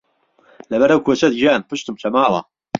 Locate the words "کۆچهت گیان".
1.05-1.61